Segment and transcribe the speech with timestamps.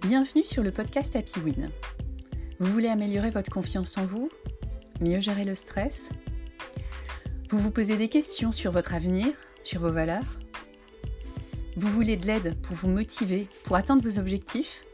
[0.00, 1.70] Bienvenue sur le podcast Happy Win.
[2.60, 4.30] Vous voulez améliorer votre confiance en vous
[5.00, 6.10] Mieux gérer le stress?
[7.50, 9.26] Vous vous posez des questions sur votre avenir,
[9.64, 10.38] sur vos valeurs?
[11.76, 14.84] Vous voulez de l'aide pour vous motiver, pour atteindre vos objectifs?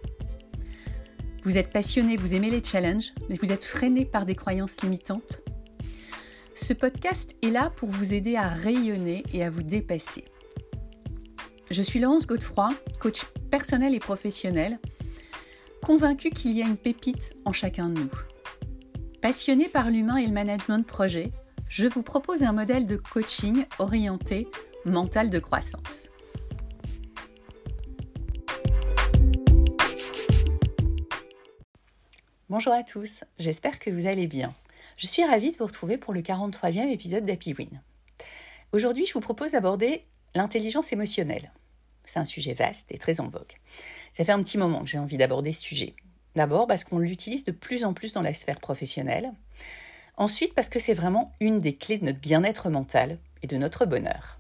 [1.43, 5.43] Vous êtes passionné, vous aimez les challenges, mais vous êtes freiné par des croyances limitantes?
[6.55, 10.25] Ce podcast est là pour vous aider à rayonner et à vous dépasser.
[11.71, 14.78] Je suis Laurence Godefroy, coach personnel et professionnel
[15.84, 18.11] convaincu qu'il y a une pépite en chacun de nous.
[19.20, 21.27] Passionné par l'humain et le management de projet,
[21.69, 24.48] je vous propose un modèle de coaching orienté
[24.87, 26.09] mental de croissance.
[32.48, 34.55] Bonjour à tous, j'espère que vous allez bien.
[34.97, 37.83] Je suis ravie de vous retrouver pour le 43e épisode d'Happy Win.
[38.73, 41.53] Aujourd'hui, je vous propose d'aborder l'intelligence émotionnelle.
[42.06, 43.53] C'est un sujet vaste et très en vogue.
[44.14, 45.92] Ça fait un petit moment que j'ai envie d'aborder ce sujet.
[46.36, 49.33] D'abord parce qu'on l'utilise de plus en plus dans la sphère professionnelle.
[50.16, 53.86] Ensuite parce que c'est vraiment une des clés de notre bien-être mental et de notre
[53.86, 54.39] bonheur.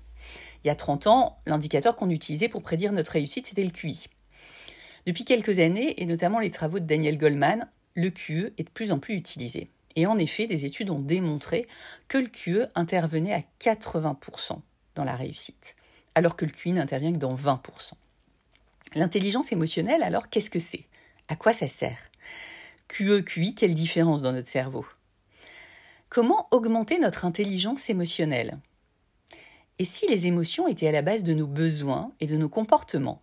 [0.62, 4.06] Il y a 30 ans, l'indicateur qu'on utilisait pour prédire notre réussite, c'était le QI.
[5.06, 8.92] Depuis quelques années, et notamment les travaux de Daniel Goldman, le QE est de plus
[8.92, 9.70] en plus utilisé.
[9.96, 11.66] Et en effet, des études ont démontré
[12.06, 14.60] que le QE intervenait à 80%
[14.94, 15.74] dans la réussite
[16.14, 17.92] alors que le QI n'intervient que dans 20%.
[18.94, 20.86] L'intelligence émotionnelle, alors, qu'est-ce que c'est?
[21.28, 22.10] À quoi ça sert?
[22.88, 24.86] QE, QI, quelle différence dans notre cerveau?
[26.10, 28.58] Comment augmenter notre intelligence émotionnelle?
[29.80, 33.20] Et si les émotions étaient à la base de nos besoins et de nos comportements?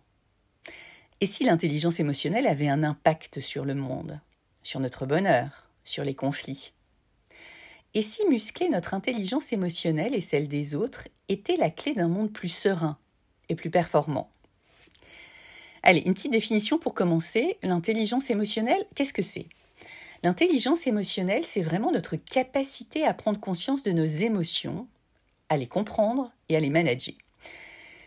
[1.22, 4.20] Et si l'intelligence émotionnelle avait un impact sur le monde,
[4.62, 6.72] sur notre bonheur, sur les conflits?
[7.94, 12.32] Et si muscler notre intelligence émotionnelle et celle des autres était la clé d'un monde
[12.32, 12.98] plus serein
[13.48, 14.30] et plus performant?
[15.82, 17.58] Allez, une petite définition pour commencer.
[17.62, 19.46] L'intelligence émotionnelle, qu'est-ce que c'est?
[20.22, 24.86] L'intelligence émotionnelle, c'est vraiment notre capacité à prendre conscience de nos émotions,
[25.48, 27.14] à les comprendre et à les manager.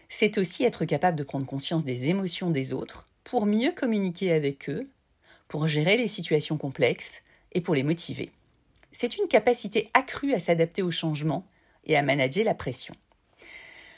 [0.08, 4.70] C'est aussi être capable de prendre conscience des émotions des autres pour mieux communiquer avec
[4.70, 4.88] eux,
[5.50, 8.32] pour gérer les situations complexes et pour les motiver
[8.96, 11.46] c'est une capacité accrue à s'adapter au changement
[11.84, 12.96] et à manager la pression.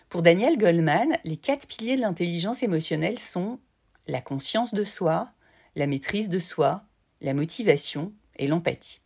[0.09, 3.59] Pour Daniel Goldman, les quatre piliers de l'intelligence émotionnelle sont
[4.07, 5.29] la conscience de soi,
[5.75, 6.83] la maîtrise de soi,
[7.21, 9.01] la motivation et l'empathie.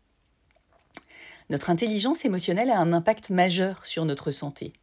[1.49, 4.73] Notre intelligence émotionnelle a un impact majeur sur notre santé.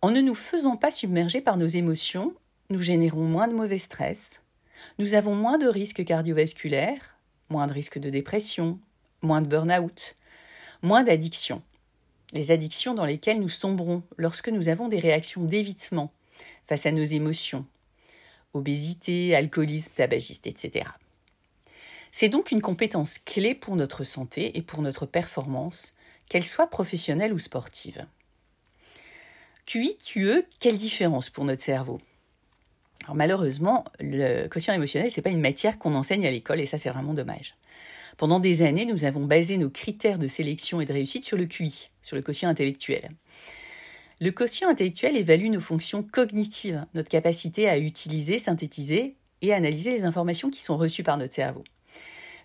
[0.00, 2.34] En ne nous faisant pas submerger par nos émotions,
[2.70, 4.40] nous générons moins de mauvais stress,
[4.98, 7.16] nous avons moins de risques cardiovasculaires,
[7.50, 8.78] moins de risques de dépression,
[9.22, 10.14] moins de burn-out,
[10.82, 11.62] moins d'addictions.
[12.32, 16.12] Les addictions dans lesquelles nous sombrons lorsque nous avons des réactions d'évitement
[16.68, 17.66] face à nos émotions,
[18.54, 20.90] obésité, alcoolisme, tabagisme, etc.
[22.12, 25.94] C'est donc une compétence clé pour notre santé et pour notre performance,
[26.28, 28.06] qu'elle soit professionnelle ou sportive.
[29.66, 32.00] QI, QE, quelle différence pour notre cerveau?
[33.12, 36.78] Malheureusement, le quotient émotionnel, ce n'est pas une matière qu'on enseigne à l'école et ça
[36.78, 37.54] c'est vraiment dommage.
[38.16, 41.46] Pendant des années, nous avons basé nos critères de sélection et de réussite sur le
[41.46, 43.10] QI, sur le quotient intellectuel.
[44.20, 50.04] Le quotient intellectuel évalue nos fonctions cognitives, notre capacité à utiliser, synthétiser et analyser les
[50.04, 51.62] informations qui sont reçues par notre cerveau.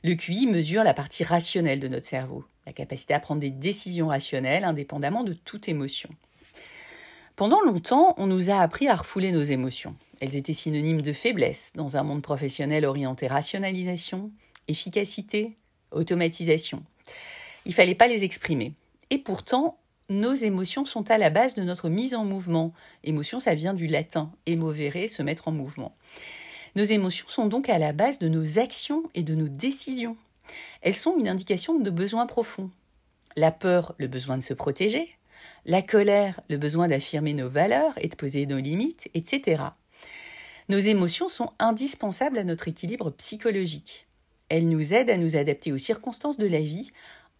[0.03, 4.09] Le QI mesure la partie rationnelle de notre cerveau, la capacité à prendre des décisions
[4.09, 6.09] rationnelles indépendamment de toute émotion.
[7.35, 9.95] Pendant longtemps, on nous a appris à refouler nos émotions.
[10.19, 14.31] Elles étaient synonymes de faiblesse dans un monde professionnel orienté rationalisation,
[14.67, 15.57] efficacité,
[15.89, 16.83] automatisation.
[17.65, 18.73] Il fallait pas les exprimer.
[19.09, 19.79] Et pourtant,
[20.09, 22.73] nos émotions sont à la base de notre mise en mouvement.
[23.03, 25.95] Émotion, ça vient du latin emovere, se mettre en mouvement.
[26.75, 30.17] Nos émotions sont donc à la base de nos actions et de nos décisions.
[30.81, 32.69] Elles sont une indication de besoins profonds.
[33.35, 35.09] La peur, le besoin de se protéger.
[35.65, 39.63] La colère, le besoin d'affirmer nos valeurs et de poser nos limites, etc.
[40.67, 44.07] Nos émotions sont indispensables à notre équilibre psychologique.
[44.49, 46.91] Elle nous aide à nous adapter aux circonstances de la vie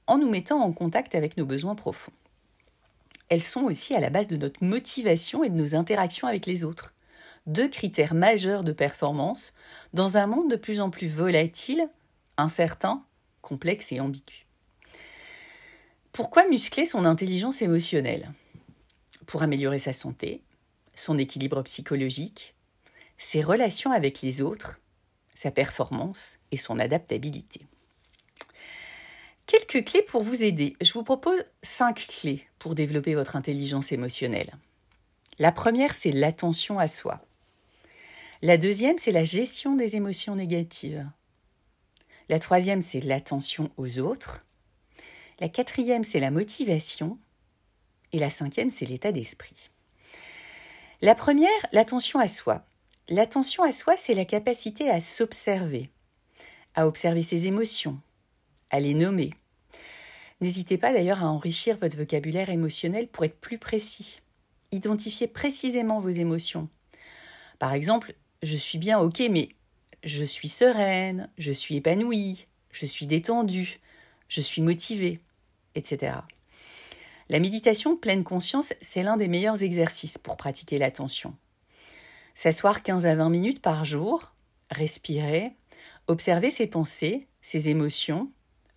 [0.07, 2.13] en nous mettant en contact avec nos besoins profonds.
[3.33, 6.63] Elles sont aussi à la base de notre motivation et de nos interactions avec les
[6.63, 6.93] autres.
[7.47, 9.53] Deux critères majeurs de performance
[9.91, 11.89] dans un monde de plus en plus volatile,
[12.37, 13.03] incertain,
[13.41, 14.45] complexe et ambigu.
[16.11, 18.31] Pourquoi muscler son intelligence émotionnelle?
[19.25, 20.43] Pour améliorer sa santé,
[20.93, 22.53] son équilibre psychologique,
[23.17, 24.79] ses relations avec les autres
[25.33, 27.65] sa performance et son adaptabilité.
[29.45, 30.75] Quelques clés pour vous aider.
[30.81, 34.55] Je vous propose cinq clés pour développer votre intelligence émotionnelle.
[35.39, 37.19] La première, c'est l'attention à soi.
[38.41, 41.07] La deuxième, c'est la gestion des émotions négatives.
[42.29, 44.45] La troisième, c'est l'attention aux autres.
[45.39, 47.17] La quatrième, c'est la motivation.
[48.11, 49.69] Et la cinquième, c'est l'état d'esprit.
[51.01, 52.65] La première, l'attention à soi.
[53.09, 55.89] L'attention à soi, c'est la capacité à s'observer,
[56.75, 57.99] à observer ses émotions,
[58.73, 59.29] à les nommer.
[60.41, 64.19] N'hésitez pas d'ailleurs à enrichir votre vocabulaire émotionnel pour être plus précis.
[64.71, 66.67] Identifiez précisément vos émotions.
[67.59, 69.49] Par exemple, je suis bien ok, mais
[70.03, 73.79] je suis sereine, je suis épanouie, je suis détendue,
[74.27, 75.19] je suis motivée,
[75.75, 76.17] etc.
[77.29, 81.35] La méditation pleine conscience, c'est l'un des meilleurs exercices pour pratiquer l'attention.
[82.33, 84.33] S'asseoir 15 à 20 minutes par jour,
[84.71, 85.51] respirer,
[86.07, 88.31] observer ses pensées, ses émotions,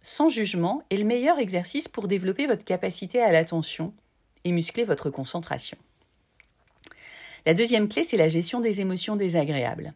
[0.06, 3.92] sans jugement, est le meilleur exercice pour développer votre capacité à l'attention
[4.44, 5.76] et muscler votre concentration.
[7.44, 9.94] La deuxième clé, c'est la gestion des émotions désagréables.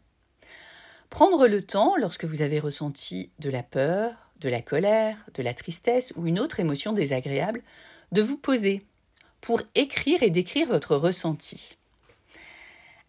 [1.10, 5.54] Prendre le temps, lorsque vous avez ressenti de la peur, de la colère, de la
[5.54, 7.62] tristesse ou une autre émotion désagréable,
[8.10, 8.84] de vous poser
[9.40, 11.76] pour écrire et décrire votre ressenti.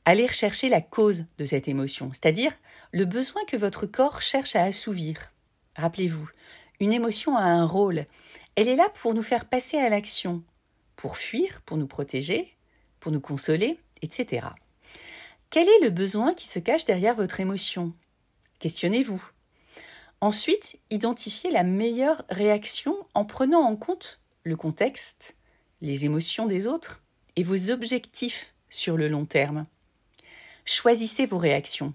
[0.06, 2.54] Allez rechercher la cause de cette émotion, c'est-à-dire
[2.92, 5.32] le besoin que votre corps cherche à assouvir.
[5.76, 6.30] Rappelez-vous,
[6.82, 8.08] une émotion a un rôle.
[8.56, 10.44] Elle est là pour nous faire passer à l'action,
[10.96, 12.58] pour fuir, pour nous protéger,
[13.00, 14.48] pour nous consoler, etc.
[15.52, 17.94] Quel est le besoin qui se cache derrière votre émotion?
[18.58, 19.24] Questionnez-vous.
[20.22, 25.36] Ensuite, identifiez la meilleure réaction en prenant en compte le contexte,
[25.82, 27.04] les émotions des autres
[27.36, 29.68] et vos objectifs sur le long terme.
[30.66, 31.94] Choisissez vos réactions.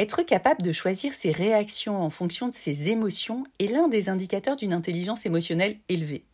[0.00, 4.54] Être capable de choisir ses réactions en fonction de ses émotions est l'un des indicateurs
[4.54, 6.24] d'une intelligence émotionnelle élevée.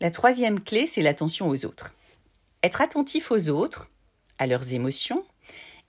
[0.00, 1.92] La troisième clé, c'est l'attention aux autres.
[2.62, 3.90] Être attentif aux autres
[4.38, 5.24] à leurs émotions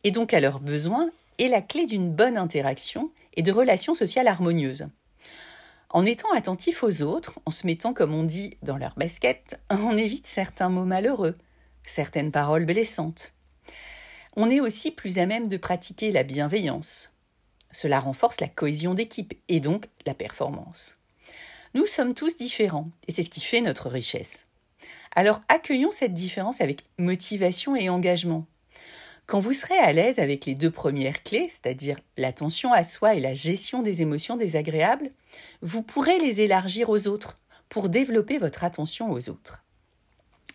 [0.03, 4.27] et donc à leurs besoins est la clé d'une bonne interaction et de relations sociales
[4.27, 4.87] harmonieuses.
[5.91, 9.97] En étant attentif aux autres, en se mettant, comme on dit, dans leur basket, on
[9.97, 11.37] évite certains mots malheureux,
[11.83, 13.31] certaines paroles blessantes.
[14.37, 17.09] On est aussi plus à même de pratiquer la bienveillance.
[17.71, 20.97] Cela renforce la cohésion d'équipe et donc la performance.
[21.73, 24.45] Nous sommes tous différents et c'est ce qui fait notre richesse.
[25.15, 28.45] Alors accueillons cette différence avec motivation et engagement.
[29.25, 33.19] Quand vous serez à l'aise avec les deux premières clés, c'est-à-dire l'attention à soi et
[33.19, 35.11] la gestion des émotions désagréables,
[35.61, 37.35] vous pourrez les élargir aux autres
[37.69, 39.63] pour développer votre attention aux autres.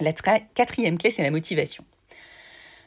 [0.00, 1.84] La quatrième clé, c'est la motivation.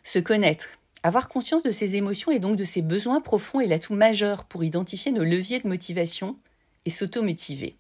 [0.04, 3.96] Se connaître, avoir conscience de ses émotions et donc de ses besoins profonds est l'atout
[3.96, 6.38] majeur pour identifier nos leviers de motivation
[6.86, 7.78] et s'auto-motiver.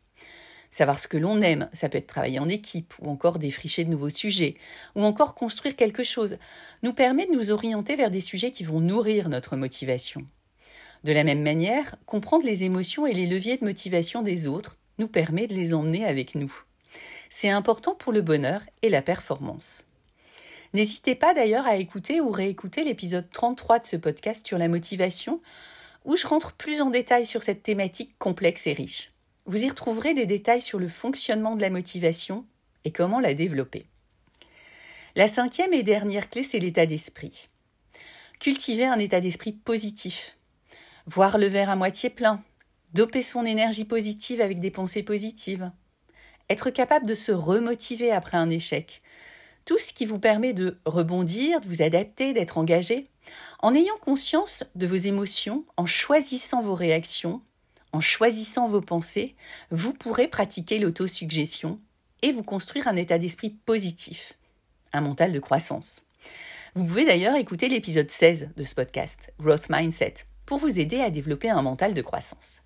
[0.71, 3.89] Savoir ce que l'on aime, ça peut être travailler en équipe, ou encore défricher de
[3.89, 4.55] nouveaux sujets,
[4.95, 6.37] ou encore construire quelque chose,
[6.83, 10.21] nous permet de nous orienter vers des sujets qui vont nourrir notre motivation.
[11.03, 15.07] De la même manière, comprendre les émotions et les leviers de motivation des autres nous
[15.07, 16.53] permet de les emmener avec nous.
[17.29, 19.85] C'est important pour le bonheur et la performance.
[20.73, 25.41] N'hésitez pas d'ailleurs à écouter ou réécouter l'épisode 33 de ce podcast sur la motivation,
[26.05, 29.11] où je rentre plus en détail sur cette thématique complexe et riche.
[29.45, 32.45] Vous y retrouverez des détails sur le fonctionnement de la motivation
[32.85, 33.87] et comment la développer.
[35.15, 37.47] La cinquième et dernière clé, c'est l'état d'esprit.
[38.39, 40.37] Cultiver un état d'esprit positif.
[41.07, 42.43] Voir le verre à moitié plein.
[42.93, 45.71] Doper son énergie positive avec des pensées positives.
[46.47, 49.01] Être capable de se remotiver après un échec.
[49.69, 53.03] Tout ce qui vous permet de rebondir, de vous adapter, d'être engagé.
[53.59, 57.43] En ayant conscience de vos émotions, en choisissant vos réactions,
[57.91, 59.35] en choisissant vos pensées,
[59.69, 61.79] vous pourrez pratiquer l'autosuggestion
[62.23, 64.33] et vous construire un état d'esprit positif,
[64.91, 66.01] un mental de croissance.
[66.73, 70.15] Vous pouvez d'ailleurs écouter l'épisode 16 de ce podcast, Growth Mindset,
[70.47, 72.63] pour vous aider à développer un mental de croissance.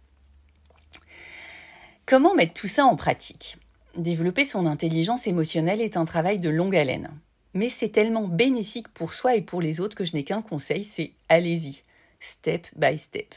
[2.05, 3.57] Comment mettre tout ça en pratique?
[3.97, 7.11] Développer son intelligence émotionnelle est un travail de longue haleine.
[7.53, 10.83] Mais c'est tellement bénéfique pour soi et pour les autres que je n'ai qu'un conseil,
[10.83, 11.83] c'est allez-y,
[12.19, 13.35] step by step.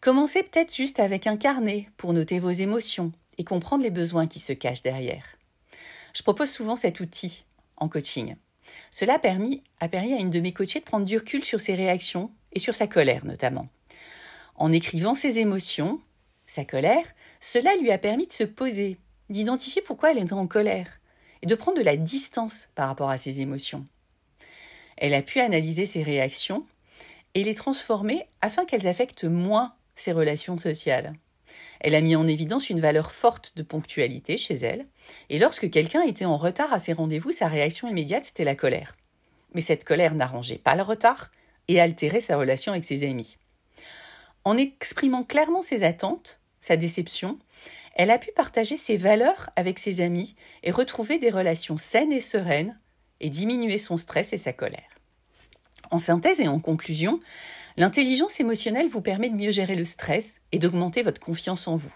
[0.00, 4.40] Commencez peut-être juste avec un carnet pour noter vos émotions et comprendre les besoins qui
[4.40, 5.26] se cachent derrière.
[6.14, 7.44] Je propose souvent cet outil
[7.76, 8.36] en coaching.
[8.90, 12.30] Cela a permis, à une de mes coachées de prendre du recul sur ses réactions
[12.52, 13.68] et sur sa colère notamment.
[14.54, 16.00] En écrivant ses émotions,
[16.46, 17.06] sa colère,
[17.40, 18.96] cela lui a permis de se poser,
[19.30, 21.00] d'identifier pourquoi elle était en colère
[21.42, 23.86] et de prendre de la distance par rapport à ses émotions.
[24.96, 26.66] Elle a pu analyser ses réactions
[27.34, 31.14] et les transformer afin qu'elles affectent moins ses relations sociales.
[31.80, 34.82] Elle a mis en évidence une valeur forte de ponctualité chez elle,
[35.30, 38.96] et lorsque quelqu'un était en retard à ses rendez-vous, sa réaction immédiate, c'était la colère.
[39.54, 41.30] Mais cette colère n'arrangeait pas le retard
[41.68, 43.38] et altérer sa relation avec ses amis.
[44.44, 47.38] En exprimant clairement ses attentes, sa déception,
[47.94, 52.20] elle a pu partager ses valeurs avec ses amis et retrouver des relations saines et
[52.20, 52.78] sereines
[53.20, 54.98] et diminuer son stress et sa colère.
[55.90, 57.18] En synthèse et en conclusion,
[57.76, 61.94] l'intelligence émotionnelle vous permet de mieux gérer le stress et d'augmenter votre confiance en vous.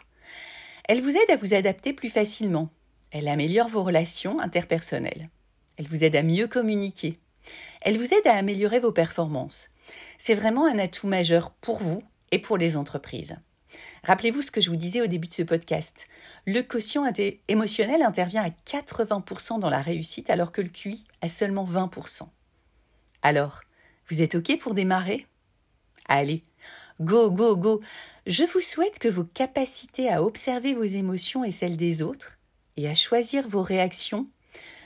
[0.89, 2.69] Elle vous aide à vous adapter plus facilement.
[3.11, 5.31] Elle améliore vos relations interpersonnelles.
[5.77, 7.19] Elle vous aide à mieux communiquer.
[7.81, 9.71] Elle vous aide à améliorer vos performances.
[10.19, 13.37] C'est vraiment un atout majeur pour vous et pour les entreprises.
[14.05, 16.09] Rappelez-vous ce que je vous disais au début de ce podcast.
[16.47, 17.11] Le quotient
[17.49, 22.29] émotionnel intervient à 80% dans la réussite alors que le QI à seulement 20%.
[23.23, 23.63] Alors,
[24.11, 25.27] vous êtes OK pour démarrer?
[26.07, 26.45] Allez,
[27.01, 27.81] go, go, go
[28.27, 32.37] Je vous souhaite que vos capacités à observer vos émotions et celles des autres
[32.77, 34.29] et à choisir vos réactions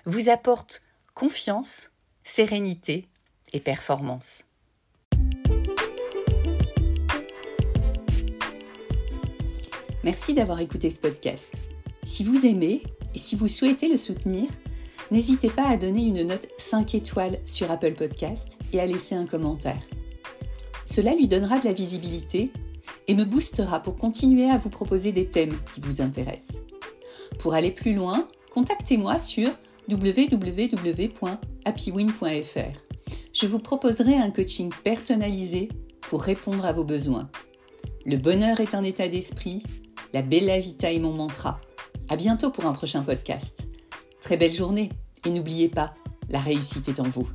[0.04, 0.80] vous apportent
[1.14, 1.90] confiance,
[2.22, 3.08] sérénité
[3.52, 4.47] et performance.
[10.04, 11.52] Merci d'avoir écouté ce podcast.
[12.04, 12.82] Si vous aimez
[13.14, 14.48] et si vous souhaitez le soutenir,
[15.10, 19.26] n'hésitez pas à donner une note 5 étoiles sur Apple Podcast et à laisser un
[19.26, 19.82] commentaire.
[20.84, 22.50] Cela lui donnera de la visibilité
[23.08, 26.62] et me boostera pour continuer à vous proposer des thèmes qui vous intéressent.
[27.38, 29.50] Pour aller plus loin, contactez-moi sur
[29.90, 31.38] www.happywin.fr.
[33.32, 35.68] Je vous proposerai un coaching personnalisé
[36.02, 37.30] pour répondre à vos besoins.
[38.06, 39.62] Le bonheur est un état d'esprit
[40.12, 41.60] la Bella Vita est mon mantra.
[42.08, 43.66] À bientôt pour un prochain podcast.
[44.20, 44.90] Très belle journée
[45.24, 45.94] et n'oubliez pas,
[46.28, 47.28] la réussite est en vous.